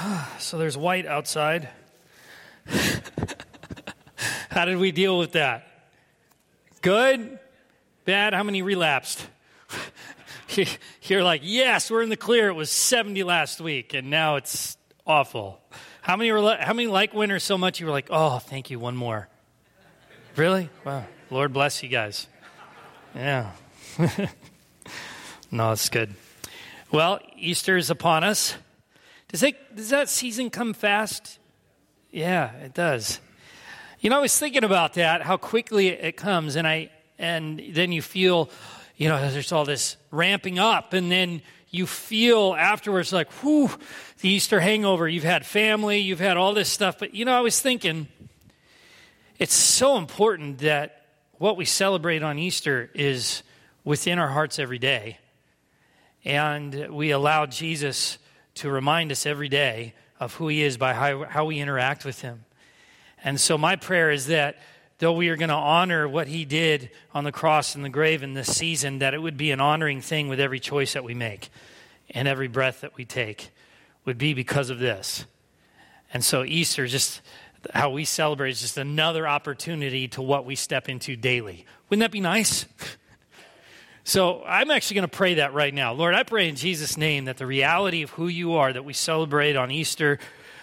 [0.38, 1.68] So there's white outside.
[4.50, 5.66] How did we deal with that?
[6.82, 7.38] Good?
[8.04, 8.34] Bad?
[8.34, 9.26] How many relapsed?
[11.02, 12.48] You're like, yes, we're in the clear.
[12.48, 14.76] It was 70 last week, and now it's
[15.06, 15.60] awful.
[16.02, 18.78] How many, were, how many like winter so much you were like, oh, thank you,
[18.78, 19.28] one more?
[20.36, 20.70] Really?
[20.84, 21.04] Wow.
[21.30, 22.26] Lord bless you guys.
[23.14, 23.52] Yeah.
[25.50, 26.14] no, it's good.
[26.90, 28.56] Well, Easter is upon us.
[29.32, 31.38] Does, it, does that season come fast?
[32.10, 33.20] Yeah, it does.
[34.00, 37.92] You know, I was thinking about that, how quickly it comes, and I and then
[37.92, 38.48] you feel,
[38.96, 43.70] you know, there's all this ramping up, and then you feel afterwards like, whew,
[44.22, 45.06] the Easter hangover.
[45.06, 48.08] You've had family, you've had all this stuff, but you know, I was thinking,
[49.38, 51.04] it's so important that
[51.34, 53.42] what we celebrate on Easter is
[53.84, 55.18] within our hearts every day,
[56.24, 58.18] and we allow Jesus
[58.60, 62.20] to remind us every day of who He is by how, how we interact with
[62.20, 62.44] Him.
[63.24, 64.58] And so, my prayer is that
[64.98, 68.22] though we are going to honor what He did on the cross and the grave
[68.22, 71.14] in this season, that it would be an honoring thing with every choice that we
[71.14, 71.48] make
[72.10, 73.50] and every breath that we take
[74.04, 75.24] would be because of this.
[76.12, 77.22] And so, Easter, just
[77.72, 81.64] how we celebrate, is just another opportunity to what we step into daily.
[81.88, 82.66] Wouldn't that be nice?
[84.04, 85.92] So I'm actually going to pray that right now.
[85.92, 88.92] Lord, I pray in Jesus' name that the reality of who you are that we
[88.92, 90.18] celebrate on Easter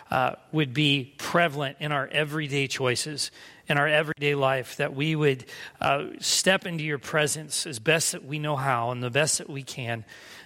[0.09, 3.29] uh, would be prevalent in our everyday choices,
[3.67, 5.45] in our everyday life, that we would
[5.81, 9.49] uh, step into your presence as best that we know how and the best that
[9.49, 10.05] we can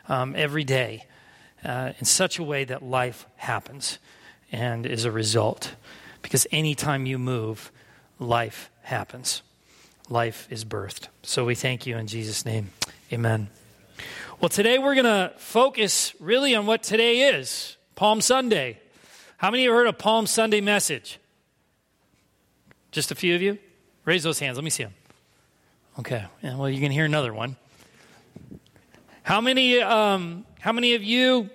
[0.10, 1.06] um, every day
[1.64, 4.00] uh, in such a way that life happens
[4.52, 5.76] and is a result.
[6.22, 7.72] Because anytime you move,
[8.20, 9.44] life happens
[10.12, 11.08] life is birthed.
[11.24, 12.70] So we thank you in Jesus' name.
[13.12, 13.50] Amen.
[14.40, 18.80] Well, today we're going to focus really on what today is Palm Sunday.
[19.38, 21.20] How many have heard a Palm Sunday message?
[22.92, 23.58] Just a few of you?
[24.04, 24.58] Raise those hands.
[24.58, 24.94] Let me see them.
[26.00, 26.26] Okay.
[26.42, 27.56] Yeah, well, you can hear another one.
[29.24, 31.50] How many, um, how many of you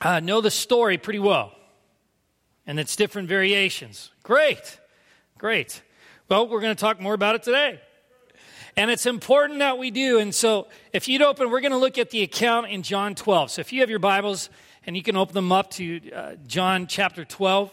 [0.00, 1.52] uh, know the story pretty well?
[2.66, 4.10] And its different variations.
[4.24, 4.80] Great.
[5.38, 5.82] Great.
[6.28, 7.80] Well, we're going to talk more about it today.
[8.76, 10.18] And it's important that we do.
[10.18, 13.52] And so, if you'd open, we're going to look at the account in John 12.
[13.52, 14.50] So, if you have your Bibles
[14.86, 17.72] and you can open them up to uh, John chapter 12.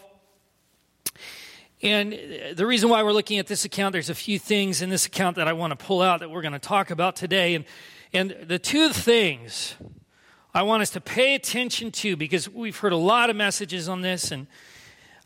[1.82, 2.16] And
[2.54, 5.34] the reason why we're looking at this account, there's a few things in this account
[5.34, 7.56] that I want to pull out that we're going to talk about today.
[7.56, 7.64] And,
[8.12, 9.74] and the two things
[10.54, 14.02] I want us to pay attention to, because we've heard a lot of messages on
[14.02, 14.46] this, and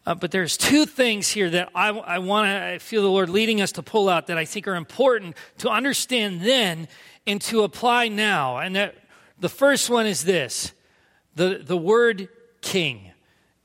[0.08, 3.60] uh, but there's two things here that I, I want to feel the Lord leading
[3.60, 6.88] us to pull out that I think are important to understand then
[7.26, 8.56] and to apply now.
[8.56, 8.94] And that
[9.38, 10.72] the first one is this
[11.34, 12.30] the, the word
[12.62, 13.12] king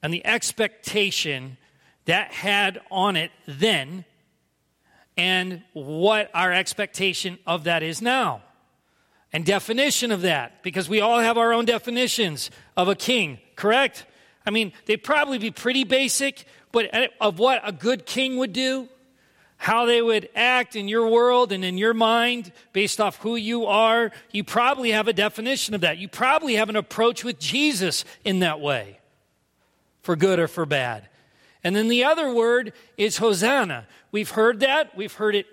[0.01, 1.55] and the expectation
[2.05, 4.03] that had on it then
[5.15, 8.41] and what our expectation of that is now
[9.31, 14.05] and definition of that because we all have our own definitions of a king correct
[14.45, 16.89] I mean, they'd probably be pretty basic, but
[17.21, 18.89] of what a good king would do,
[19.57, 23.65] how they would act in your world and in your mind based off who you
[23.65, 25.97] are, you probably have a definition of that.
[25.97, 28.99] You probably have an approach with Jesus in that way,
[30.01, 31.07] for good or for bad.
[31.63, 33.87] And then the other word is Hosanna.
[34.11, 34.97] We've heard that.
[34.97, 35.45] We've heard it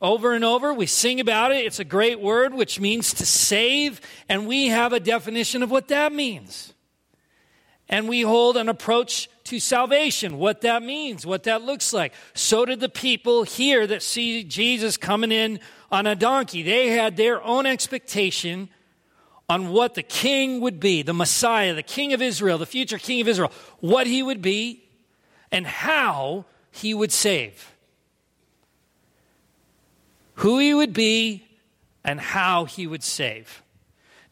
[0.00, 0.72] over and over.
[0.72, 1.66] We sing about it.
[1.66, 4.00] It's a great word, which means to save.
[4.28, 6.74] And we have a definition of what that means
[7.92, 12.14] and we hold an approach to salvation, what that means, what that looks like.
[12.32, 15.60] So did the people here that see Jesus coming in
[15.90, 16.62] on a donkey.
[16.62, 18.70] They had their own expectation
[19.46, 23.20] on what the king would be, the Messiah, the king of Israel, the future king
[23.20, 24.82] of Israel, what he would be
[25.50, 27.74] and how he would save.
[30.36, 31.46] Who he would be
[32.02, 33.62] and how he would save.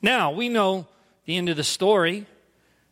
[0.01, 0.87] Now, we know
[1.27, 2.25] the end of the story.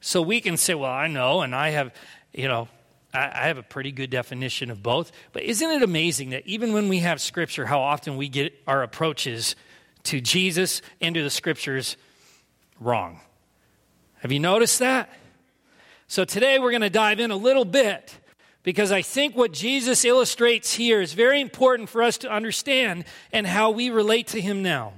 [0.01, 1.93] So we can say, well, I know, and I have,
[2.33, 2.69] you know,
[3.13, 5.13] I, have a pretty good definition of both.
[5.33, 8.83] But isn't it amazing that even when we have scripture, how often we get our
[8.83, 9.57] approaches
[10.05, 11.97] to Jesus and to the scriptures
[12.79, 13.21] wrong?
[14.21, 15.11] Have you noticed that?
[16.07, 18.19] So today we're going to dive in a little bit
[18.63, 23.47] because I think what Jesus illustrates here is very important for us to understand and
[23.47, 24.93] how we relate to him now.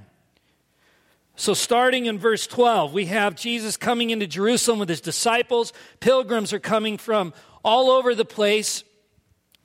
[1.41, 5.73] So, starting in verse 12, we have Jesus coming into Jerusalem with his disciples.
[5.99, 7.33] Pilgrims are coming from
[7.65, 8.83] all over the place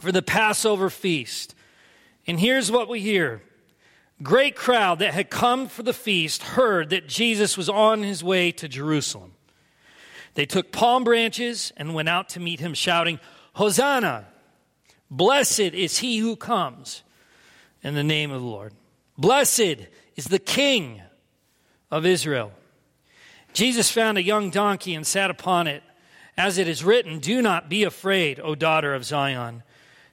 [0.00, 1.54] for the Passover feast.
[2.26, 3.42] And here's what we hear
[4.22, 8.52] Great crowd that had come for the feast heard that Jesus was on his way
[8.52, 9.34] to Jerusalem.
[10.32, 13.20] They took palm branches and went out to meet him, shouting,
[13.52, 14.24] Hosanna!
[15.10, 17.02] Blessed is he who comes
[17.82, 18.72] in the name of the Lord.
[19.18, 21.02] Blessed is the King
[21.90, 22.52] of Israel.
[23.52, 25.82] Jesus found a young donkey and sat upon it.
[26.38, 29.62] As it is written, Do not be afraid, O daughter of Zion.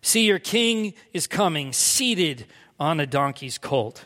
[0.02, 2.46] See, your king is coming, seated
[2.80, 4.06] on a donkey's colt.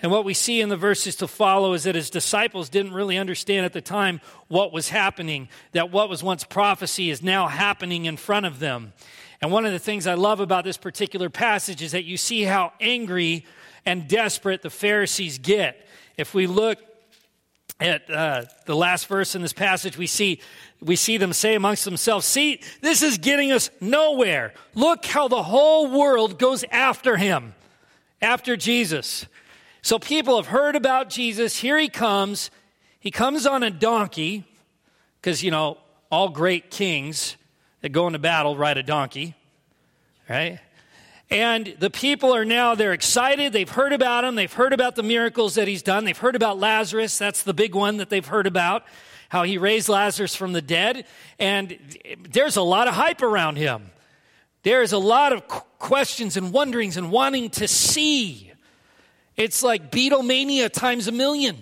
[0.00, 3.18] And what we see in the verses to follow is that his disciples didn't really
[3.18, 8.04] understand at the time what was happening, that what was once prophecy is now happening
[8.04, 8.92] in front of them.
[9.40, 12.42] And one of the things I love about this particular passage is that you see
[12.42, 13.44] how angry
[13.84, 15.84] and desperate the Pharisees get.
[16.16, 16.78] If we look
[17.80, 20.40] at uh, the last verse in this passage, we see,
[20.80, 24.52] we see them say amongst themselves, See, this is getting us nowhere.
[24.74, 27.54] Look how the whole world goes after him,
[28.20, 29.26] after Jesus.
[29.82, 31.58] So people have heard about Jesus.
[31.58, 32.50] Here he comes.
[32.98, 34.44] He comes on a donkey,
[35.20, 35.78] because, you know,
[36.10, 37.36] all great kings
[37.80, 39.36] that go into battle ride a donkey,
[40.28, 40.58] right?
[41.30, 43.52] And the people are now, they're excited.
[43.52, 44.34] They've heard about him.
[44.34, 46.04] They've heard about the miracles that he's done.
[46.04, 47.18] They've heard about Lazarus.
[47.18, 48.84] That's the big one that they've heard about,
[49.28, 51.04] how he raised Lazarus from the dead.
[51.38, 51.78] And
[52.30, 53.90] there's a lot of hype around him.
[54.62, 58.50] There's a lot of questions and wonderings and wanting to see.
[59.36, 61.58] It's like Beatlemania times a million.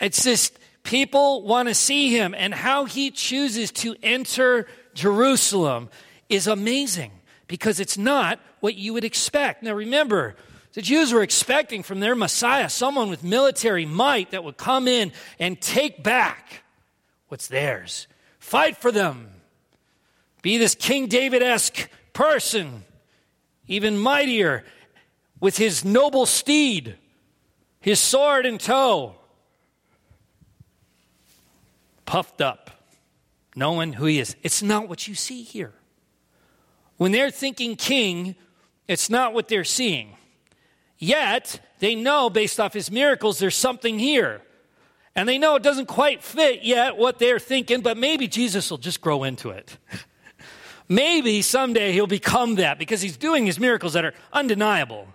[0.00, 5.90] It's just people want to see him, and how he chooses to enter Jerusalem
[6.28, 7.10] is amazing
[7.50, 9.64] because it's not what you would expect.
[9.64, 10.36] Now remember,
[10.74, 15.10] the Jews were expecting from their Messiah someone with military might that would come in
[15.40, 16.62] and take back
[17.26, 18.06] what's theirs,
[18.38, 19.30] fight for them,
[20.42, 22.84] be this King David esque person,
[23.66, 24.64] even mightier,
[25.40, 26.98] with his noble steed,
[27.80, 29.16] his sword in tow,
[32.06, 32.70] puffed up,
[33.56, 34.36] knowing who he is.
[34.44, 35.72] It's not what you see here.
[37.00, 38.34] When they're thinking king,
[38.86, 40.18] it's not what they're seeing.
[40.98, 44.42] Yet, they know based off his miracles, there's something here.
[45.16, 48.76] And they know it doesn't quite fit yet what they're thinking, but maybe Jesus will
[48.76, 49.78] just grow into it.
[50.90, 55.08] maybe someday he'll become that because he's doing his miracles that are undeniable.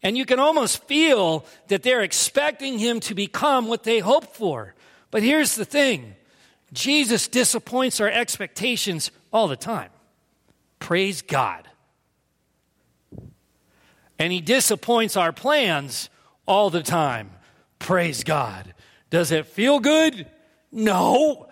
[0.00, 4.76] And you can almost feel that they're expecting him to become what they hope for.
[5.10, 6.14] But here's the thing
[6.72, 9.90] Jesus disappoints our expectations all the time.
[10.84, 11.66] Praise God.
[14.18, 16.10] And He disappoints our plans
[16.46, 17.30] all the time.
[17.78, 18.74] Praise God.
[19.08, 20.26] Does it feel good?
[20.70, 21.48] No,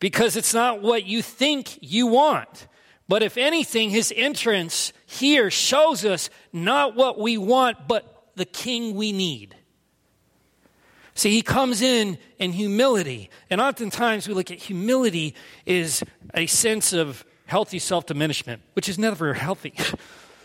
[0.00, 2.66] because it's not what you think you want.
[3.06, 8.96] But if anything, His entrance here shows us not what we want, but the King
[8.96, 9.54] we need.
[11.14, 13.30] See, he comes in in humility.
[13.50, 16.02] And oftentimes we look at humility is
[16.34, 19.74] a sense of healthy self diminishment, which is never healthy.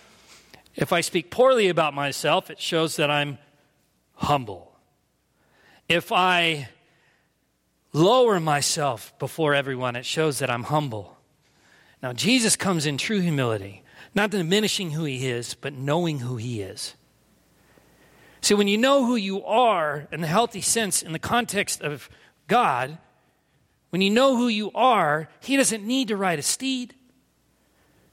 [0.76, 3.38] if I speak poorly about myself, it shows that I'm
[4.16, 4.74] humble.
[5.88, 6.68] If I
[7.94, 11.18] lower myself before everyone, it shows that I'm humble.
[12.04, 13.84] Now, Jesus comes in true humility,
[14.14, 16.96] not diminishing who he is, but knowing who he is.
[18.42, 22.10] See, when you know who you are in the healthy sense, in the context of
[22.50, 22.98] God,
[23.92, 26.94] when you know who you are, he doesn't need to ride a steed.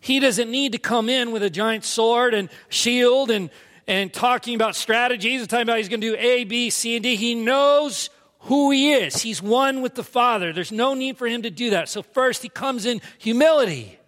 [0.05, 3.49] He doesn't need to come in with a giant sword and shield and,
[3.87, 7.03] and talking about strategies and talking about he's going to do A, B, C, and
[7.03, 7.17] D.
[7.17, 9.23] He knows who he is.
[9.23, 10.53] He's one with the Father.
[10.53, 11.89] There's no need for him to do that.
[11.89, 13.99] So, first, he comes in humility,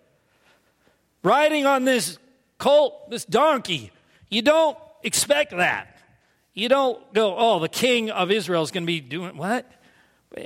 [1.22, 2.18] riding on this
[2.58, 3.90] colt, this donkey.
[4.28, 5.96] You don't expect that.
[6.52, 9.64] You don't go, oh, the king of Israel is going to be doing what?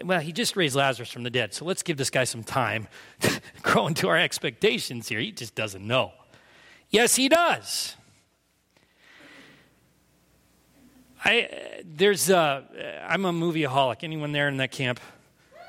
[0.05, 2.89] Well, he just raised Lazarus from the dead, so let's give this guy some time
[3.21, 5.21] to grow into our expectations here.
[5.21, 6.13] He just doesn't know.
[6.91, 7.97] Yes, he does.
[11.25, 12.63] I there's uh,
[13.07, 14.03] I'm a movieaholic.
[14.03, 15.01] Anyone there in that camp?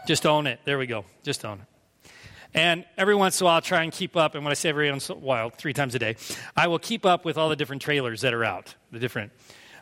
[0.07, 0.59] Just own it.
[0.65, 1.05] There we go.
[1.23, 2.11] Just own it.
[2.53, 4.35] And every once in a while, I'll try and keep up.
[4.35, 6.17] And when I say every once in a while, three times a day,
[6.55, 9.31] I will keep up with all the different trailers that are out, the different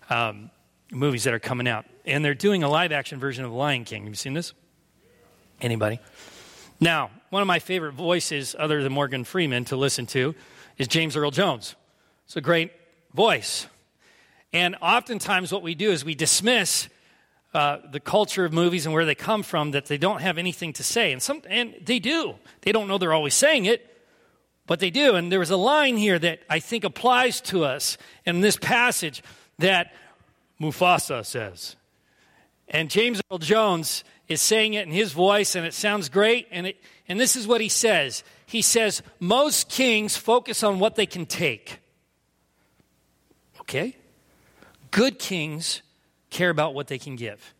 [0.09, 0.51] um,
[0.91, 1.85] movies that are coming out.
[2.05, 4.03] And they're doing a live action version of Lion King.
[4.03, 4.53] Have you seen this?
[5.61, 5.99] Anybody?
[6.79, 10.33] Now, one of my favorite voices, other than Morgan Freeman, to listen to
[10.77, 11.75] is James Earl Jones.
[12.25, 12.71] It's a great
[13.13, 13.67] voice.
[14.53, 16.89] And oftentimes, what we do is we dismiss
[17.53, 20.71] uh, the culture of movies and where they come from that they don't have anything
[20.73, 21.11] to say.
[21.11, 22.35] And, some, and they do.
[22.61, 23.85] They don't know they're always saying it,
[24.65, 25.15] but they do.
[25.15, 29.23] And there was a line here that I think applies to us in this passage
[29.57, 29.93] that
[30.61, 31.75] Mufasa says.
[32.67, 36.47] And James Earl Jones is saying it in his voice, and it sounds great.
[36.51, 40.95] And, it, and this is what he says He says, Most kings focus on what
[40.95, 41.79] they can take.
[43.61, 43.95] Okay?
[44.91, 45.81] Good kings
[46.29, 47.53] care about what they can give.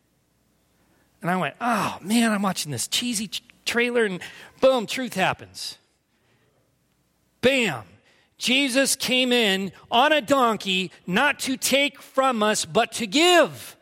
[1.21, 4.21] And I went, oh man, I'm watching this cheesy ch- trailer, and
[4.61, 5.77] boom, truth happens.
[7.41, 7.83] Bam.
[8.39, 13.75] Jesus came in on a donkey not to take from us, but to give.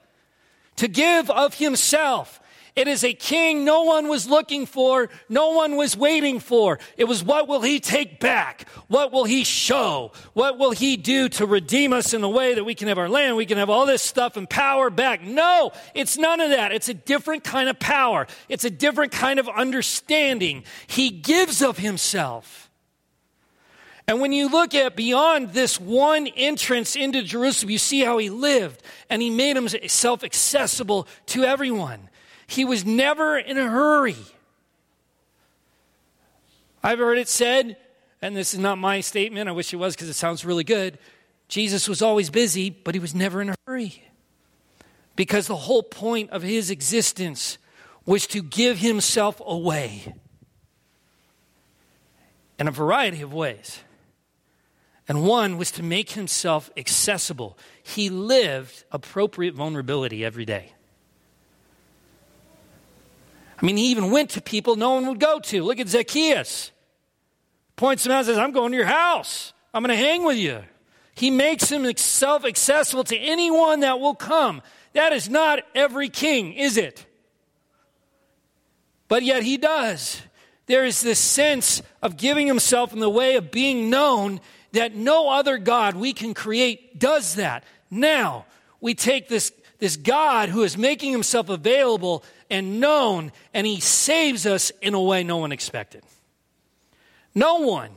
[0.78, 2.42] To give of himself.
[2.76, 6.78] It is a king no one was looking for, no one was waiting for.
[6.96, 8.70] It was what will he take back?
[8.88, 10.12] What will he show?
[10.34, 13.10] What will he do to redeem us in a way that we can have our
[13.10, 15.24] land, we can have all this stuff and power back?
[15.24, 16.72] No, it's none of that.
[16.72, 18.28] It's a different kind of power.
[18.48, 20.64] It's a different kind of understanding.
[20.86, 22.67] He gives of himself.
[24.08, 28.30] And when you look at beyond this one entrance into Jerusalem, you see how he
[28.30, 32.10] lived and he made himself accessible to everyone.
[32.48, 34.16] He was never in a hurry.
[36.82, 37.76] I've heard it said,
[38.22, 40.98] and this is not my statement, I wish it was because it sounds really good.
[41.50, 44.04] Jesus was always busy, but he was never in a hurry.
[45.18, 47.58] Because the whole point of his existence
[48.06, 50.16] was to give himself away
[52.58, 53.82] in a variety of ways.
[55.08, 57.58] And one was to make himself accessible.
[57.82, 60.74] He lived appropriate vulnerability every day.
[63.62, 65.64] I mean, he even went to people no one would go to.
[65.64, 66.72] Look at Zacchaeus.
[67.76, 69.54] Points him out and says, I'm going to your house.
[69.74, 70.64] I'm going to hang with you.
[71.16, 74.62] He makes himself accessible to anyone that will come.
[74.94, 77.06] That is not every king, is it?
[79.08, 80.22] But yet he does.
[80.68, 84.42] There is this sense of giving himself in the way of being known
[84.78, 87.64] that no other God we can create does that.
[87.90, 88.46] Now,
[88.80, 94.46] we take this, this God who is making himself available and known, and he saves
[94.46, 96.04] us in a way no one expected.
[97.34, 97.90] No one.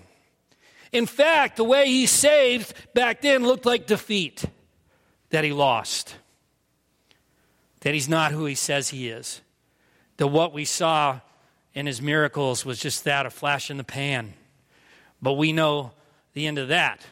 [0.90, 4.44] In fact, the way he saved back then looked like defeat
[5.28, 6.16] that he lost,
[7.80, 9.42] that he's not who he says he is,
[10.16, 11.20] that what we saw
[11.74, 14.32] in his miracles was just that a flash in the pan.
[15.22, 15.92] But we know
[16.34, 17.06] the end of that.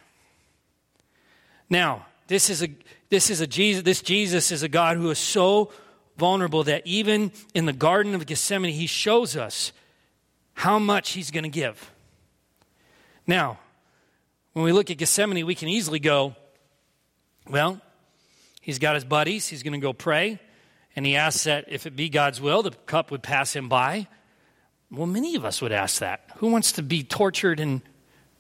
[1.71, 2.69] Now, this is a
[3.11, 5.73] this is a Jesus this Jesus is a God who is so
[6.17, 9.73] vulnerable that even in the Garden of Gethsemane, he shows us
[10.55, 11.93] how much he's going to give.
[13.27, 13.59] Now,
[14.53, 16.35] when we look at Gethsemane, we can easily go,
[17.49, 17.81] well,
[18.61, 20.41] he's got his buddies, he's going to go pray,
[20.97, 24.09] and he asks that if it be God's will, the cup would pass him by.
[24.91, 26.31] Well, many of us would ask that.
[26.39, 27.83] Who wants to be tortured and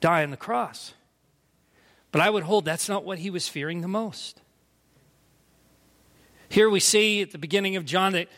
[0.00, 0.94] die on the cross?
[2.10, 4.40] But I would hold that's not what he was fearing the most.
[6.48, 8.28] Here we see at the beginning of John that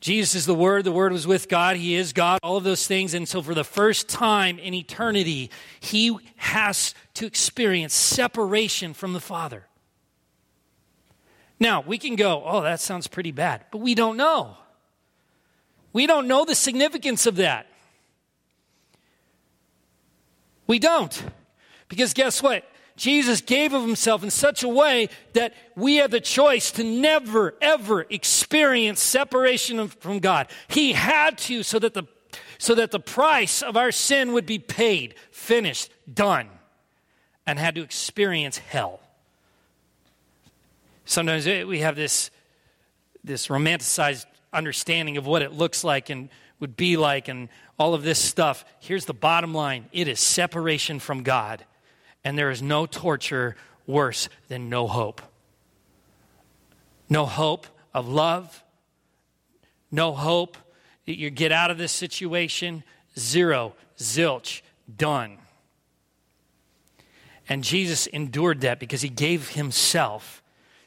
[0.00, 2.86] Jesus is the Word, the Word was with God, He is God, all of those
[2.86, 3.14] things.
[3.14, 9.20] And so, for the first time in eternity, He has to experience separation from the
[9.20, 9.64] Father.
[11.58, 14.58] Now, we can go, oh, that sounds pretty bad, but we don't know.
[15.94, 17.66] We don't know the significance of that.
[20.66, 21.24] We don't.
[21.88, 22.64] Because guess what?
[22.96, 27.54] Jesus gave of himself in such a way that we have the choice to never,
[27.60, 30.48] ever experience separation from God.
[30.68, 32.04] He had to so that the,
[32.58, 36.48] so that the price of our sin would be paid, finished, done,
[37.46, 39.00] and had to experience hell.
[41.04, 42.30] Sometimes we have this,
[43.24, 46.28] this romanticized understanding of what it looks like and
[46.64, 48.64] would be like and all of this stuff.
[48.80, 51.62] Here's the bottom line it is separation from God
[52.24, 53.54] and there is no torture
[53.86, 55.20] worse than no hope.
[57.10, 58.64] No hope of love,
[59.90, 60.56] no hope
[61.04, 62.82] that you get out of this situation.
[63.18, 64.62] Zero, zilch,
[64.96, 65.36] done.
[67.46, 70.42] And Jesus endured that because he gave himself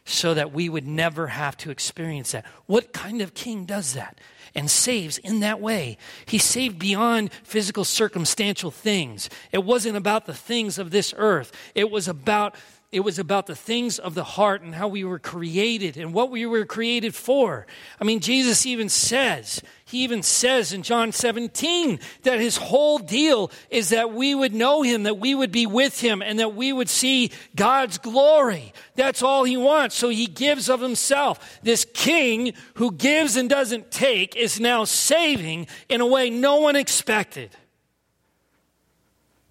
[0.07, 2.45] so that we would never have to experience that.
[2.65, 4.17] What kind of king does that?
[4.55, 5.97] and saves in that way.
[6.25, 9.29] He saved beyond physical circumstantial things.
[9.51, 11.51] It wasn't about the things of this earth.
[11.75, 12.55] It was about
[12.89, 16.31] it was about the things of the heart and how we were created and what
[16.31, 17.67] we were created for.
[17.99, 23.51] I mean, Jesus even says, he even says in John 17 that his whole deal
[23.69, 26.71] is that we would know him, that we would be with him, and that we
[26.71, 28.71] would see God's glory.
[28.95, 29.95] That's all he wants.
[29.95, 31.59] So he gives of himself.
[31.63, 36.77] This king who gives and doesn't take is now saving in a way no one
[36.77, 37.49] expected.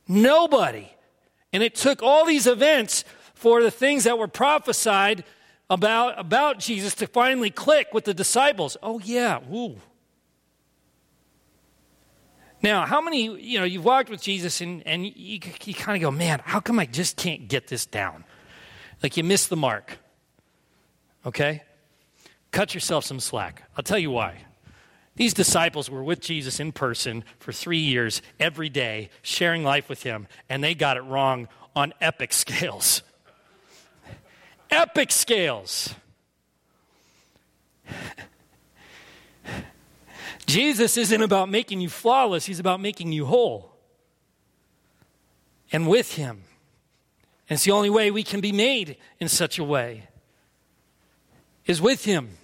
[0.08, 0.90] Nobody.
[1.52, 3.04] And it took all these events
[3.36, 5.22] for the things that were prophesied
[5.68, 8.76] about, about Jesus to finally click with the disciples.
[8.82, 9.76] Oh, yeah, ooh.
[12.62, 16.02] Now, how many, you know, you've walked with Jesus and, and you, you kind of
[16.02, 18.24] go, man, how come I just can't get this down?
[19.02, 19.98] Like you missed the mark.
[21.26, 21.62] Okay?
[22.52, 23.62] Cut yourself some slack.
[23.76, 24.44] I'll tell you why.
[25.16, 30.02] These disciples were with Jesus in person for three years, every day, sharing life with
[30.02, 33.02] him, and they got it wrong on epic scales.
[34.70, 35.94] Epic scales.
[40.46, 43.72] Jesus isn't about making you flawless, he's about making you whole.
[45.72, 46.44] And with him.
[47.48, 50.08] And it's the only way we can be made in such a way
[51.66, 52.38] is with him.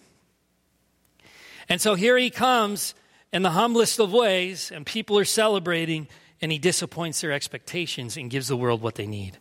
[1.68, 2.94] And so here he comes
[3.32, 6.08] in the humblest of ways, and people are celebrating,
[6.40, 9.38] and he disappoints their expectations and gives the world what they need.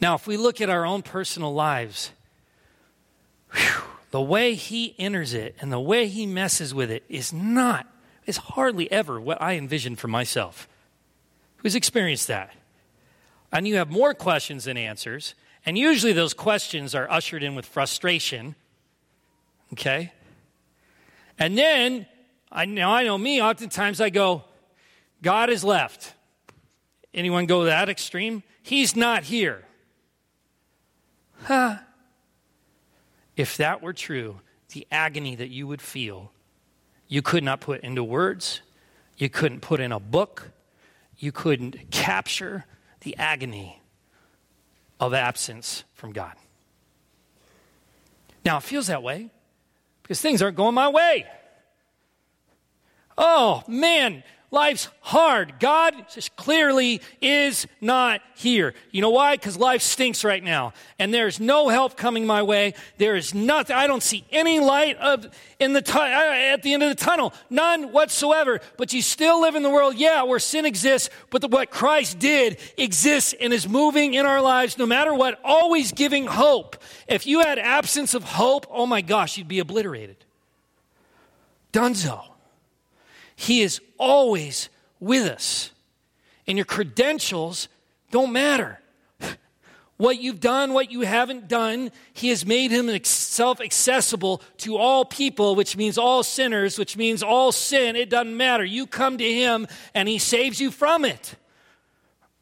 [0.00, 2.12] Now, if we look at our own personal lives,
[3.52, 7.86] whew, the way he enters it and the way he messes with it is not,
[8.26, 10.68] is hardly ever what I envisioned for myself.
[11.58, 12.54] Who's experienced that?
[13.50, 15.34] And you have more questions than answers,
[15.64, 18.54] and usually those questions are ushered in with frustration.
[19.72, 20.12] Okay?
[21.38, 22.06] And then,
[22.52, 24.44] I know, I know me, oftentimes I go,
[25.22, 26.12] God is left.
[27.12, 28.42] Anyone go that extreme?
[28.62, 29.64] He's not here.
[31.44, 31.76] Huh.
[33.36, 34.40] If that were true,
[34.72, 36.32] the agony that you would feel,
[37.06, 38.62] you could not put into words,
[39.18, 40.50] you couldn't put in a book,
[41.18, 42.64] you couldn't capture
[43.00, 43.80] the agony
[44.98, 46.34] of absence from God.
[48.44, 49.30] Now, it feels that way
[50.02, 51.26] because things aren't going my way.
[53.16, 54.22] Oh, man,
[54.54, 55.58] Life's hard.
[55.58, 55.96] God
[56.36, 58.72] clearly is not here.
[58.92, 59.34] You know why?
[59.34, 60.74] Because life stinks right now.
[60.96, 62.74] And there's no help coming my way.
[62.96, 63.74] There is nothing.
[63.74, 65.26] I don't see any light of,
[65.58, 67.34] in the tu- at the end of the tunnel.
[67.50, 68.60] None whatsoever.
[68.76, 72.20] But you still live in the world, yeah, where sin exists, but the, what Christ
[72.20, 76.76] did exists and is moving in our lives no matter what, always giving hope.
[77.08, 80.24] If you had absence of hope, oh my gosh, you'd be obliterated.
[81.72, 82.33] Dunzo.
[83.44, 85.70] He is always with us.
[86.46, 87.68] And your credentials
[88.10, 88.80] don't matter.
[89.98, 95.56] What you've done, what you haven't done, He has made Himself accessible to all people,
[95.56, 97.96] which means all sinners, which means all sin.
[97.96, 98.64] It doesn't matter.
[98.64, 101.34] You come to Him and He saves you from it.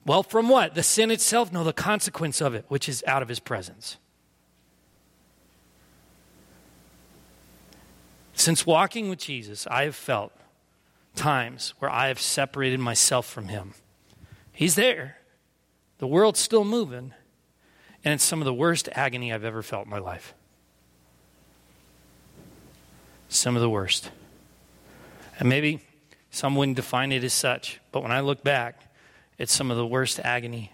[0.06, 0.76] Well, from what?
[0.76, 1.52] The sin itself?
[1.52, 3.96] No, the consequence of it, which is out of His presence.
[8.34, 10.32] Since walking with Jesus, I have felt
[11.14, 13.74] times where I have separated myself from Him.
[14.52, 15.18] He's there,
[15.98, 17.14] the world's still moving,
[18.04, 20.34] and it's some of the worst agony I've ever felt in my life.
[23.28, 24.10] Some of the worst.
[25.38, 25.80] And maybe
[26.30, 28.92] some wouldn't define it as such, but when I look back,
[29.38, 30.72] it's some of the worst agony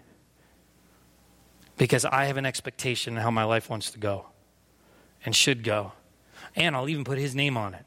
[1.77, 4.27] because I have an expectation of how my life wants to go
[5.25, 5.93] and should go.
[6.57, 7.85] And I'll even put his name on it.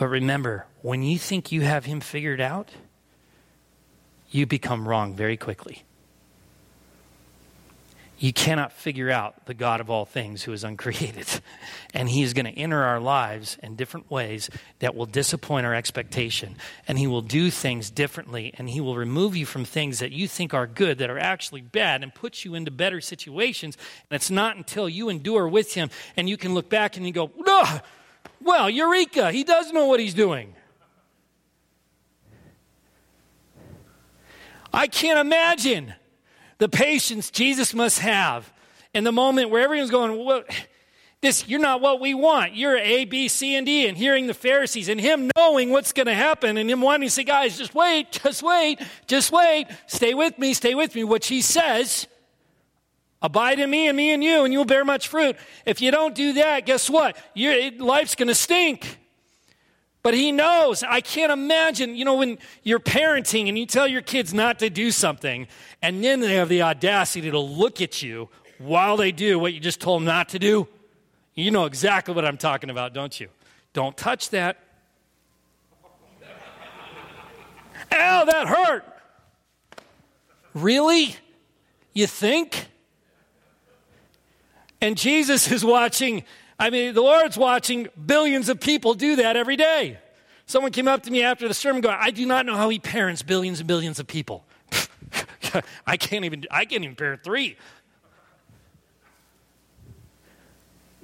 [0.00, 2.70] But remember, when you think you have him figured out,
[4.30, 5.82] you become wrong very quickly.
[8.18, 11.26] You cannot figure out the God of all things who is uncreated.
[11.92, 15.74] And he is going to enter our lives in different ways that will disappoint our
[15.74, 16.54] expectation.
[16.86, 18.54] And he will do things differently.
[18.56, 21.62] And he will remove you from things that you think are good that are actually
[21.62, 23.76] bad and put you into better situations.
[24.08, 27.12] And it's not until you endure with him and you can look back and you
[27.12, 27.82] go, Ugh!
[28.42, 30.54] Well, Eureka, he does know what he's doing.
[34.72, 35.94] I can't imagine
[36.58, 38.52] the patience Jesus must have
[38.94, 40.44] in the moment where everyone's going,
[41.20, 42.54] this, you're not what we want.
[42.54, 46.06] You're A, B, C, and D, and hearing the Pharisees and him knowing what's going
[46.06, 50.14] to happen and him wanting to say, guys, just wait, just wait, just wait, stay
[50.14, 52.06] with me, stay with me, which he says
[53.22, 55.36] Abide in me and me in you, and you'll bear much fruit.
[55.66, 57.16] If you don't do that, guess what?
[57.34, 58.98] Your life's going to stink.
[60.02, 60.82] But he knows.
[60.82, 64.70] I can't imagine, you know, when you're parenting and you tell your kids not to
[64.70, 65.46] do something,
[65.82, 69.60] and then they have the audacity to look at you while they do what you
[69.60, 70.66] just told them not to do.
[71.34, 73.28] You know exactly what I'm talking about, don't you?
[73.74, 74.58] Don't touch that.
[77.92, 78.84] Ow, that hurt.
[80.54, 81.16] Really?
[81.92, 82.68] You think?
[84.80, 86.24] And Jesus is watching,
[86.58, 89.98] I mean, the Lord's watching billions of people do that every day.
[90.46, 92.78] Someone came up to me after the sermon going, I do not know how he
[92.78, 94.44] parents billions and billions of people.
[95.86, 97.56] I can't even, I can't even parent three.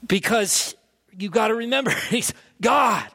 [0.07, 0.75] Because
[1.19, 3.07] you got to remember, He's God.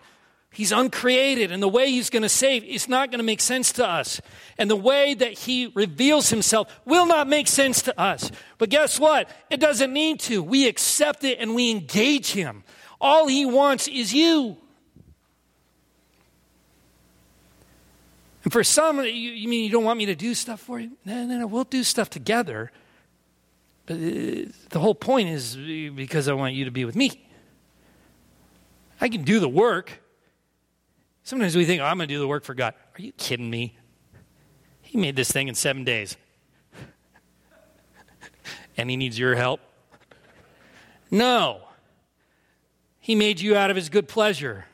[0.53, 3.71] He's uncreated, and the way he's going to save is not going to make sense
[3.73, 4.19] to us.
[4.57, 8.31] And the way that he reveals himself will not make sense to us.
[8.57, 9.29] But guess what?
[9.49, 10.43] It doesn't need to.
[10.43, 12.65] We accept it and we engage him.
[12.99, 14.57] All he wants is you.
[18.43, 20.91] And for some, you, you mean you don't want me to do stuff for you?
[21.05, 21.47] No, no, no.
[21.47, 22.73] We'll do stuff together.
[23.85, 27.25] But uh, the whole point is because I want you to be with me.
[28.99, 30.01] I can do the work.
[31.23, 32.73] Sometimes we think, oh, I'm going to do the work for God.
[32.97, 33.77] Are you kidding me?
[34.81, 36.17] He made this thing in seven days.
[38.77, 39.59] and he needs your help?
[41.09, 41.61] No.
[42.99, 44.65] He made you out of his good pleasure.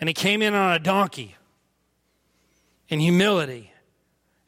[0.00, 1.36] And he came in on a donkey.
[2.88, 3.72] In humility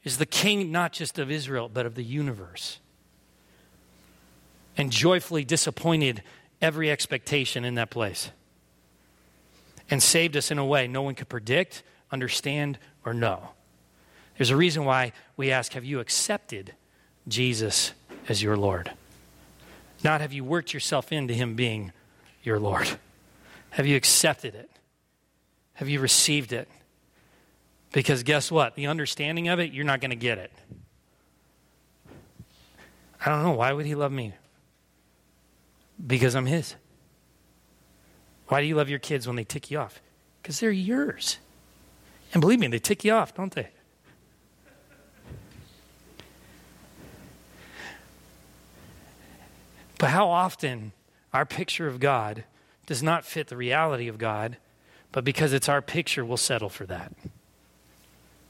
[0.04, 2.78] is the king not just of Israel, but of the universe.
[4.76, 6.22] And joyfully disappointed
[6.60, 8.30] every expectation in that place
[9.92, 13.50] and saved us in a way no one could predict, understand, or know.
[14.38, 16.72] There's a reason why we ask Have you accepted
[17.28, 17.92] Jesus
[18.26, 18.90] as your Lord?
[20.02, 21.92] Not have you worked yourself into Him being
[22.42, 22.88] your Lord.
[23.68, 24.70] Have you accepted it?
[25.74, 26.68] Have you received it?
[27.92, 28.74] Because guess what?
[28.76, 30.52] The understanding of it, you're not going to get it.
[33.20, 33.52] I don't know.
[33.52, 34.32] Why would He love me?
[36.06, 36.76] Because I'm His.
[38.48, 40.00] Why do you love your kids when they tick you off?
[40.42, 41.38] Because they're yours.
[42.32, 43.68] And believe me, they tick you off, don't they?
[49.98, 50.92] But how often
[51.32, 52.44] our picture of God
[52.86, 54.56] does not fit the reality of God,
[55.12, 57.12] but because it's our picture, we'll settle for that.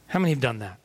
[0.07, 0.79] How many have done that?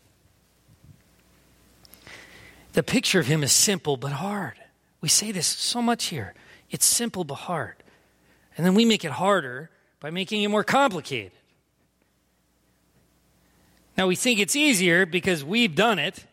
[2.74, 4.56] The picture of Him is simple but hard.
[5.00, 6.34] We say this so much here.
[6.70, 7.76] It's simple but hard.
[8.58, 11.32] And then we make it harder by making it more complicated.
[13.98, 16.26] Now, we think it's easier because we've done it,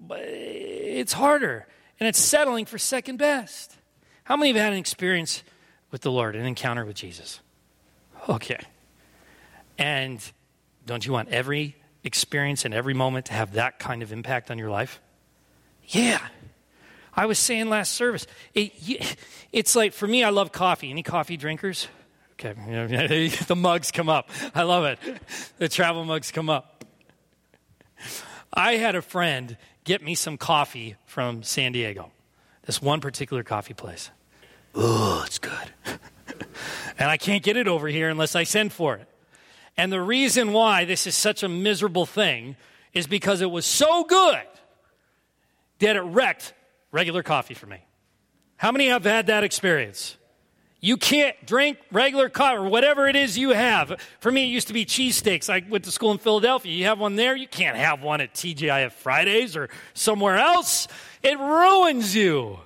[0.00, 1.66] but it's harder.
[2.00, 3.74] And it's settling for second best.
[4.24, 5.42] How many have had an experience
[5.90, 7.40] with the Lord, an encounter with Jesus?
[8.28, 8.58] Okay.
[9.78, 10.20] And
[10.84, 14.58] don't you want every experience and every moment to have that kind of impact on
[14.58, 15.00] your life?
[15.84, 16.20] Yeah.
[17.16, 19.16] I was saying last service, it,
[19.50, 20.90] it's like for me, I love coffee.
[20.90, 21.88] Any coffee drinkers?
[22.34, 22.52] Okay,
[23.46, 24.28] the mugs come up.
[24.54, 24.98] I love it.
[25.56, 26.84] The travel mugs come up.
[28.52, 32.10] I had a friend get me some coffee from San Diego,
[32.64, 34.10] this one particular coffee place.
[34.74, 35.72] Oh, it's good.
[36.98, 39.08] and I can't get it over here unless I send for it.
[39.78, 42.56] And the reason why this is such a miserable thing
[42.92, 44.42] is because it was so good
[45.78, 46.52] that it wrecked
[46.96, 47.84] regular coffee for me.
[48.56, 50.16] How many have had that experience?
[50.80, 54.00] You can't drink regular coffee or whatever it is you have.
[54.20, 55.50] For me, it used to be cheesesteaks.
[55.50, 56.72] I went to school in Philadelphia.
[56.72, 60.88] You have one there, you can't have one at TGIF Fridays or somewhere else.
[61.22, 62.60] It ruins you.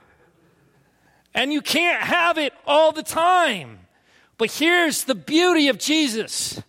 [1.34, 3.80] And you can't have it all the time.
[4.38, 6.62] But here's the beauty of Jesus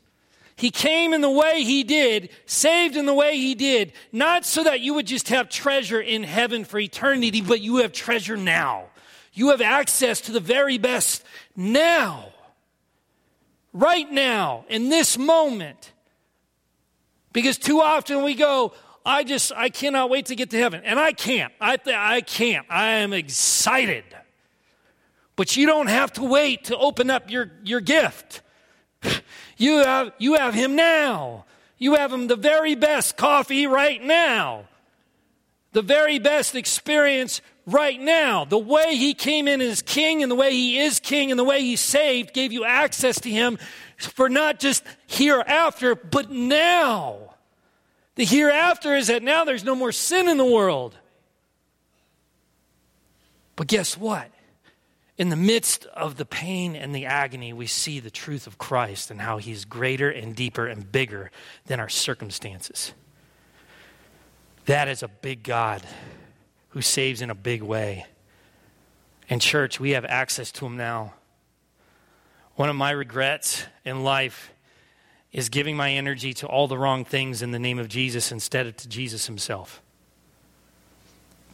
[0.62, 4.64] he came in the way He did, saved in the way He did, not so
[4.64, 8.84] that you would just have treasure in heaven for eternity, but you have treasure now.
[9.34, 11.24] You have access to the very best
[11.56, 12.32] now.
[13.74, 15.94] Right now, in this moment.
[17.34, 20.84] Because too often we go, I just, I cannot wait to get to heaven.
[20.86, 21.52] And I can't.
[21.60, 22.68] I, I can't.
[22.70, 24.04] I am excited.
[25.36, 28.44] But you don't have to wait to open up your, your gift.
[29.62, 31.46] You have, you have him now.
[31.78, 34.66] You have him the very best coffee right now.
[35.74, 38.44] The very best experience right now.
[38.44, 41.44] The way he came in as king and the way he is king and the
[41.44, 43.60] way he saved gave you access to him
[43.98, 47.36] for not just hereafter, but now.
[48.16, 50.98] The hereafter is that now there's no more sin in the world.
[53.56, 54.32] But guess what?
[55.22, 59.12] In the midst of the pain and the agony, we see the truth of Christ
[59.12, 61.30] and how he's greater and deeper and bigger
[61.68, 62.92] than our circumstances.
[64.66, 65.84] That is a big God
[66.70, 68.08] who saves in a big way.
[69.30, 71.14] And, church, we have access to him now.
[72.56, 74.52] One of my regrets in life
[75.32, 78.66] is giving my energy to all the wrong things in the name of Jesus instead
[78.66, 79.84] of to Jesus himself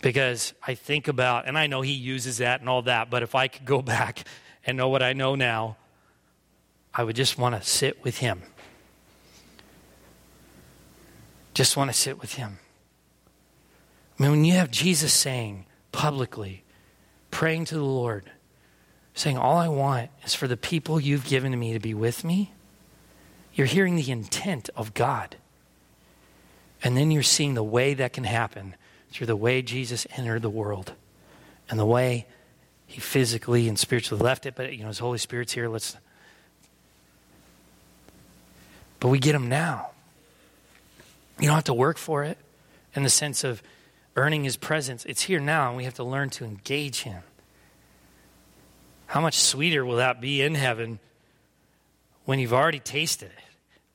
[0.07, 3.35] because I think about, and I know he uses that and all that, but if
[3.35, 4.25] I could go back
[4.65, 5.75] and know what I know now,
[6.93, 8.41] I would just want to sit with him.
[11.53, 12.59] Just want to sit with him.
[14.17, 16.63] I mean, when you have Jesus saying publicly,
[17.29, 18.31] praying to the Lord,
[19.13, 22.23] saying, All I want is for the people you've given to me to be with
[22.23, 22.53] me,
[23.53, 25.35] you're hearing the intent of God.
[26.81, 28.77] And then you're seeing the way that can happen
[29.11, 30.93] through the way Jesus entered the world
[31.69, 32.25] and the way
[32.85, 35.67] he physically and spiritually left it, but you know, his Holy Spirit's here.
[35.67, 35.97] Let's
[38.99, 39.91] but we get him now.
[41.39, 42.37] You don't have to work for it
[42.95, 43.61] in the sense of
[44.15, 45.05] earning his presence.
[45.05, 47.21] It's here now, and we have to learn to engage him.
[49.05, 50.99] How much sweeter will that be in heaven
[52.25, 53.43] when you've already tasted it?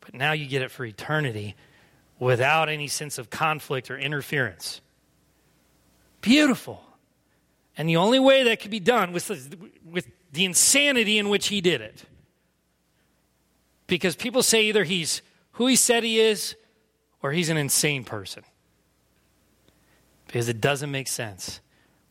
[0.00, 1.56] But now you get it for eternity
[2.18, 4.80] without any sense of conflict or interference.
[6.22, 6.82] Beautiful.
[7.76, 9.28] And the only way that could be done was
[9.84, 12.04] with the insanity in which he did it.
[13.86, 15.20] Because people say either he's
[15.52, 16.56] who he said he is
[17.22, 18.42] or he's an insane person.
[20.26, 21.60] Because it doesn't make sense.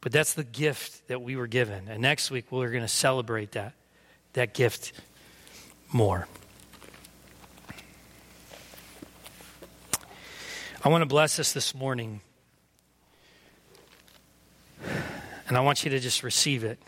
[0.01, 1.87] But that's the gift that we were given.
[1.87, 3.73] And next week we're going to celebrate that,
[4.33, 4.93] that gift
[5.91, 6.27] more.
[10.83, 12.21] I want to bless us this morning.
[15.51, 16.79] And I want you to just receive it.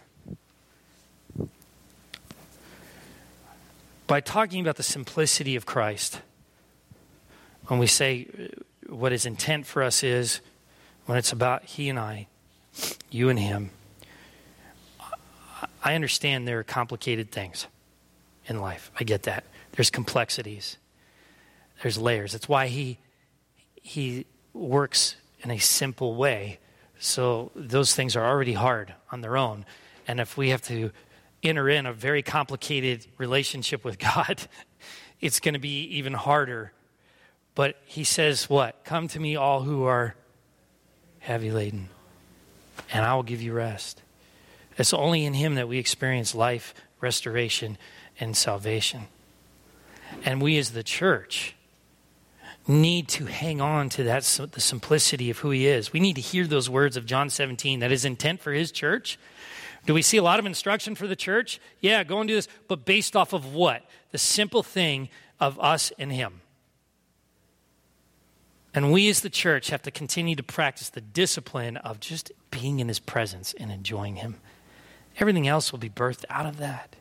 [4.07, 6.21] By talking about the simplicity of Christ,
[7.67, 8.29] when we say
[8.87, 10.39] what his intent for us is,
[11.07, 12.27] when it's about he and I,
[13.09, 13.71] you and him,
[15.83, 17.67] I understand there are complicated things
[18.45, 18.91] in life.
[18.97, 19.43] I get that.
[19.73, 20.77] There's complexities.
[21.81, 22.31] There's layers.
[22.31, 22.97] That's why he
[23.81, 26.59] he works in a simple way.
[27.03, 29.65] So those things are already hard on their own.
[30.07, 30.91] And if we have to
[31.43, 34.41] enter in a very complicated relationship with God,
[35.19, 36.71] it's going to be even harder.
[37.55, 38.85] But he says, What?
[38.85, 40.15] Come to me, all who are
[41.19, 41.89] heavy laden,
[42.93, 44.01] and I will give you rest.
[44.77, 47.77] It's only in him that we experience life, restoration,
[48.17, 49.07] and salvation.
[50.23, 51.53] And we as the church
[52.67, 55.91] need to hang on to that the simplicity of who he is.
[55.91, 59.19] We need to hear those words of John 17 that his intent for his church.
[59.85, 61.59] Do we see a lot of instruction for the church?
[61.81, 63.83] Yeah, go and do this, but based off of what?
[64.11, 66.41] The simple thing of us and him.
[68.73, 72.79] And we as the church have to continue to practice the discipline of just being
[72.79, 74.37] in his presence and enjoying him.
[75.19, 76.95] Everything else will be birthed out of that.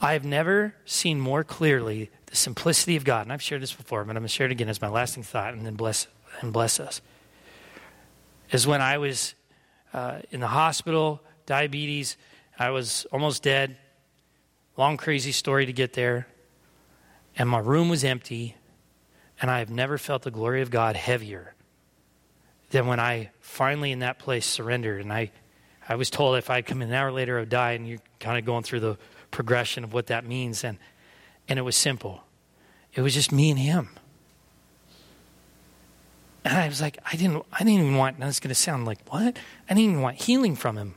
[0.00, 4.04] I have never seen more clearly the simplicity of God, and I've shared this before,
[4.04, 6.06] but I'm going to share it again as my lasting thought and then bless
[6.40, 7.02] and bless us.
[8.52, 9.34] Is when I was
[9.92, 12.16] uh, in the hospital, diabetes,
[12.58, 13.76] I was almost dead.
[14.76, 16.28] Long, crazy story to get there.
[17.36, 18.56] And my room was empty,
[19.40, 21.54] and I have never felt the glory of God heavier
[22.70, 25.00] than when I finally, in that place, surrendered.
[25.00, 25.32] And I,
[25.88, 28.38] I was told if I'd come an hour later, I would die, and you're kind
[28.38, 28.98] of going through the
[29.30, 30.62] progression of what that means.
[30.62, 30.78] And
[31.50, 32.22] and it was simple.
[32.94, 33.90] It was just me and him.
[36.44, 38.86] And I was like, I didn't, I didn't even want, now it's going to sound
[38.86, 39.36] like, what?
[39.68, 40.94] I didn't even want healing from him.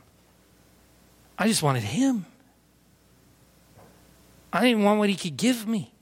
[1.36, 2.24] I just wanted him.
[4.52, 5.92] I didn't want what he could give me.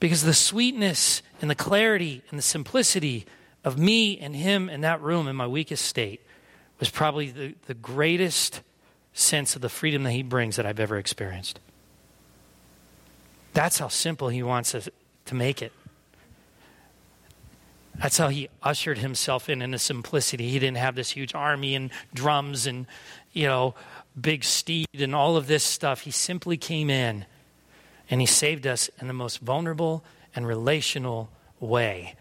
[0.00, 3.26] Because the sweetness and the clarity and the simplicity
[3.64, 6.22] of me and him in that room in my weakest state
[6.80, 8.62] was probably the, the greatest
[9.12, 11.60] sense of the freedom that he brings that I've ever experienced.
[13.52, 14.88] That's how simple he wants us
[15.26, 15.72] to make it.
[17.96, 20.48] That's how he ushered himself in in a simplicity.
[20.48, 22.86] He didn't have this huge army and drums and,
[23.32, 23.74] you know,
[24.18, 26.00] big steed and all of this stuff.
[26.00, 27.26] He simply came in
[28.10, 32.14] and he saved us in the most vulnerable and relational way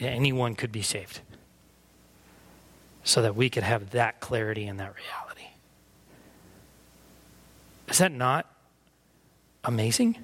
[0.00, 1.20] anyone could be saved.
[3.04, 5.48] So that we could have that clarity and that reality.
[7.88, 8.46] Is that not
[9.64, 10.18] amazing?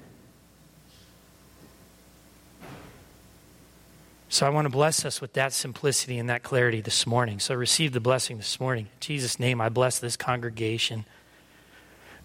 [4.31, 7.39] So I want to bless us with that simplicity and that clarity this morning.
[7.39, 8.85] So receive the blessing this morning.
[8.85, 11.05] In Jesus' name, I bless this congregation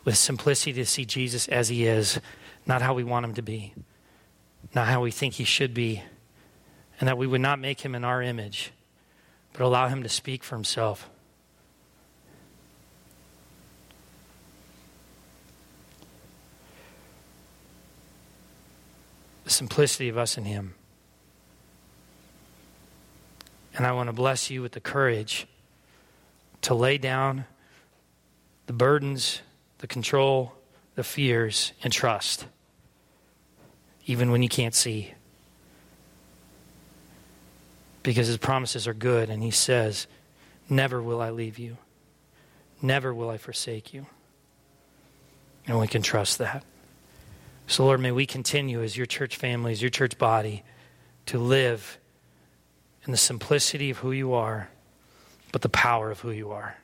[0.04, 2.20] with simplicity to see Jesus as he is,
[2.66, 3.72] not how we want him to be,
[4.74, 6.02] not how we think he should be,
[7.00, 8.72] and that we would not make him in our image,
[9.54, 11.08] but allow him to speak for himself.
[19.44, 20.74] The simplicity of us in him.
[23.76, 25.46] And I want to bless you with the courage
[26.62, 27.44] to lay down
[28.66, 29.40] the burdens,
[29.78, 30.54] the control,
[30.94, 32.46] the fears, and trust,
[34.06, 35.12] even when you can't see.
[38.02, 40.06] Because his promises are good, and he says,
[40.68, 41.76] Never will I leave you,
[42.80, 44.06] Never will I forsake you.
[45.66, 46.64] And we can trust that.
[47.66, 50.62] So, Lord, may we continue as your church family, as your church body,
[51.26, 51.98] to live
[53.04, 54.68] in the simplicity of who you are,
[55.52, 56.76] but the power of who you are.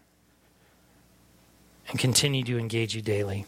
[1.88, 3.46] And continue to engage you daily.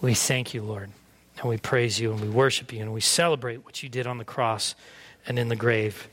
[0.00, 0.90] We thank you, Lord,
[1.38, 4.18] and we praise you, and we worship you, and we celebrate what you did on
[4.18, 4.74] the cross
[5.26, 6.08] and in the grave.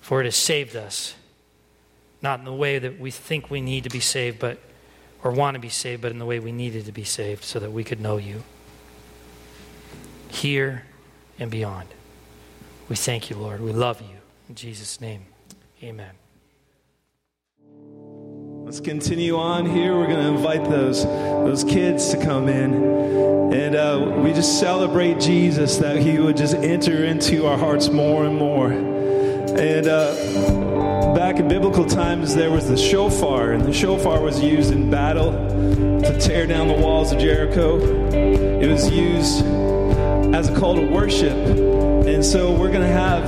[0.00, 1.14] For it has saved us,
[2.22, 4.58] not in the way that we think we need to be saved, but
[5.22, 7.60] or want to be saved, but in the way we needed to be saved so
[7.60, 8.42] that we could know you
[10.28, 10.84] here
[11.38, 11.88] and beyond.
[12.88, 13.60] We thank you, Lord.
[13.60, 14.21] We love you.
[14.52, 15.24] In Jesus' name,
[15.82, 16.12] amen.
[18.66, 19.96] Let's continue on here.
[19.96, 22.74] We're going to invite those, those kids to come in.
[23.54, 28.26] And uh, we just celebrate Jesus that he would just enter into our hearts more
[28.26, 28.72] and more.
[28.72, 34.70] And uh, back in biblical times, there was the shofar, and the shofar was used
[34.70, 37.78] in battle to tear down the walls of Jericho.
[38.12, 39.46] It was used
[40.34, 41.71] as a call to worship.
[42.22, 43.24] And so we're going to have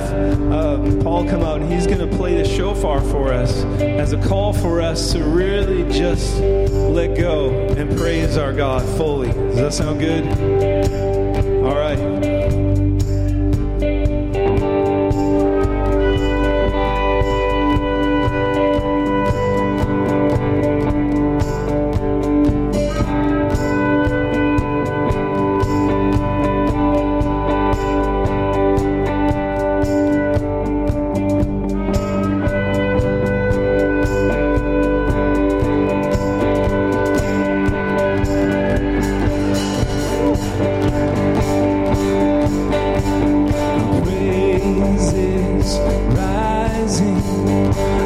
[0.53, 4.17] uh, Paul come out and he's going to play the shofar for us as a
[4.25, 9.33] call for us to really just let go and praise our God fully.
[9.33, 10.25] Does that sound good?
[11.65, 12.34] All right.
[47.75, 48.04] Bye.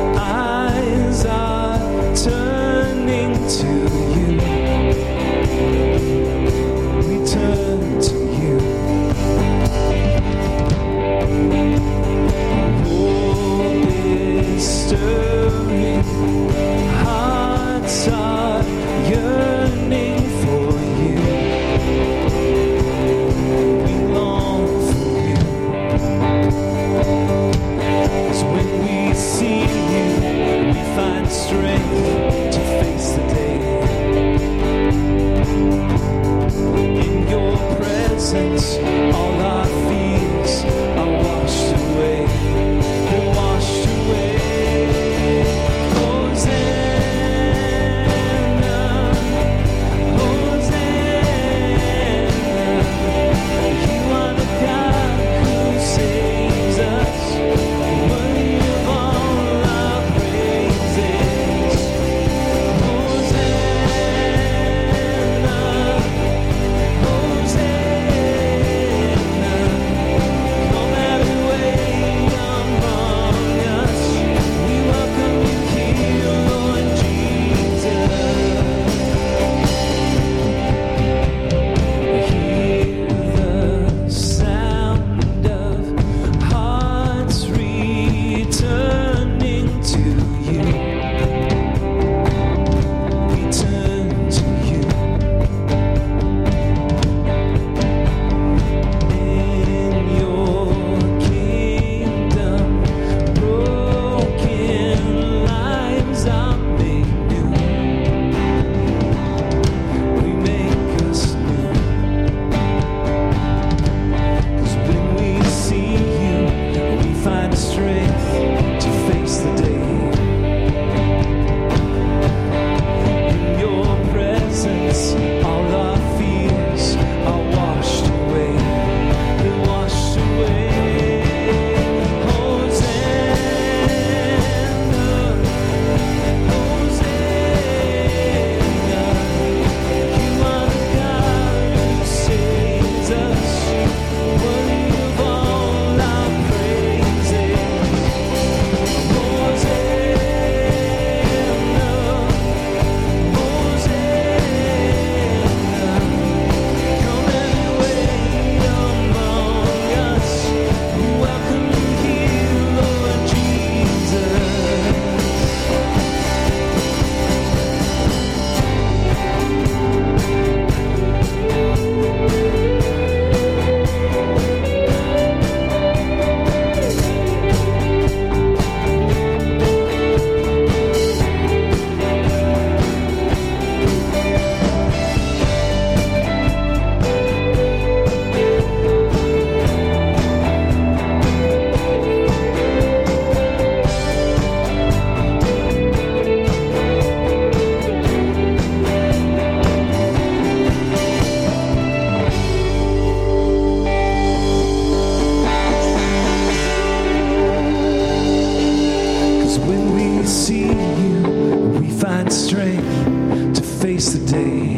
[212.19, 214.75] find strength to face the day.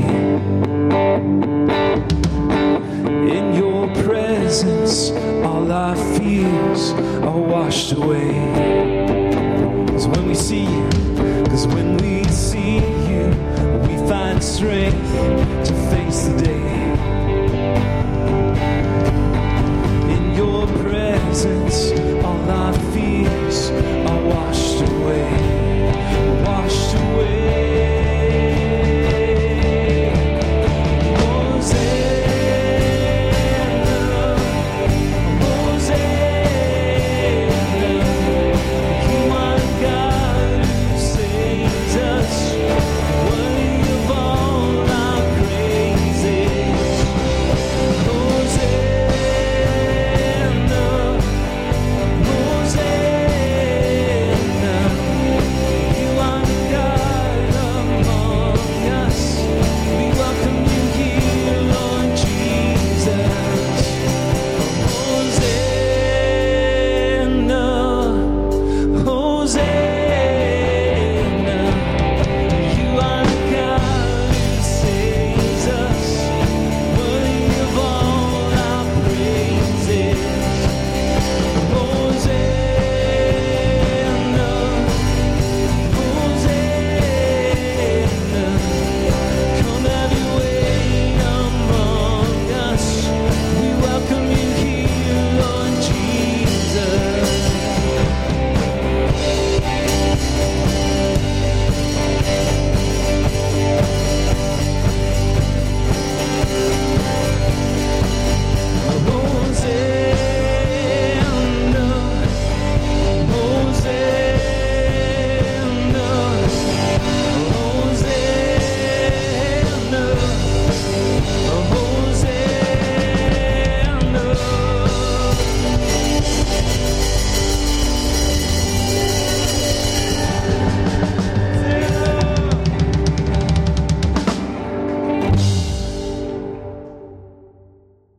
[3.36, 5.10] In your presence,
[5.44, 6.92] all our fears
[7.24, 8.51] are washed away.